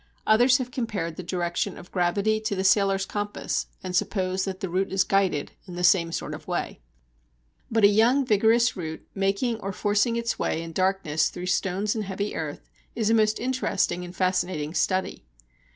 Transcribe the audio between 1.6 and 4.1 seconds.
of gravity to the sailor's compass, and